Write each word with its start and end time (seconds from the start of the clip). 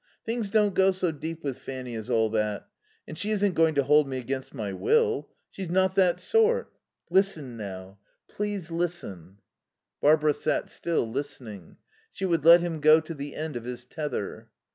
Things 0.25 0.49
don't 0.49 0.73
go 0.73 0.89
so 0.91 1.11
deep 1.11 1.43
with 1.43 1.59
Fanny 1.59 1.93
as 1.93 2.09
all 2.09 2.31
that.... 2.31 2.67
And 3.07 3.15
she 3.15 3.29
isn't 3.29 3.53
going 3.53 3.75
to 3.75 3.83
hold 3.83 4.07
me 4.07 4.17
against 4.17 4.51
my 4.51 4.73
will. 4.73 5.29
She's 5.51 5.69
not 5.69 5.93
that 5.93 6.19
sort.... 6.19 6.73
Listen, 7.11 7.55
now. 7.55 7.99
Please 8.27 8.71
listen." 8.71 9.37
Barbara 10.01 10.33
sat 10.33 10.71
still, 10.71 11.07
listening. 11.07 11.77
She 12.11 12.25
would 12.25 12.43
let 12.43 12.61
him 12.61 12.79
go 12.79 12.99
to 12.99 13.13
the 13.13 13.35
end 13.35 13.55
of 13.55 13.63
his 13.65 13.85
tether. 13.85 14.49